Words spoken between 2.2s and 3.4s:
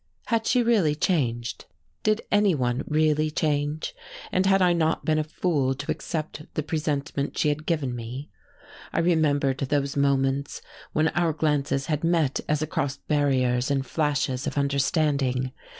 anyone really